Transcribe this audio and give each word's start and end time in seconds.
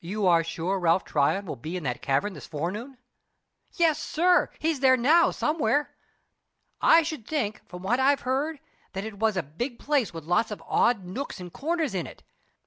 "You 0.00 0.26
are 0.26 0.44
sure 0.44 0.78
Ralph 0.78 1.02
Tryon 1.04 1.46
will 1.46 1.56
be 1.56 1.74
in 1.74 1.82
that 1.84 2.02
cavern 2.02 2.34
this 2.34 2.46
forenoon?" 2.46 2.98
"Yes, 3.72 3.98
sir. 3.98 4.50
He's 4.58 4.80
there, 4.80 4.98
now, 4.98 5.30
somewhere. 5.30 5.94
I 6.82 7.02
should 7.02 7.26
think, 7.26 7.66
from 7.66 7.82
what 7.82 7.98
I've 8.00 8.20
heard, 8.28 8.60
that 8.92 9.06
it 9.06 9.18
was 9.18 9.38
a 9.38 9.42
big 9.42 9.78
place 9.78 10.12
with 10.12 10.24
lots 10.24 10.50
of 10.50 10.62
odd 10.66 11.06
nooks 11.06 11.40
and 11.40 11.50
corners 11.50 11.94
in 11.94 12.06
it. 12.06 12.22